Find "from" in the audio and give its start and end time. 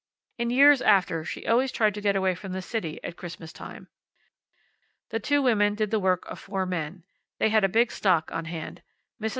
2.33-2.53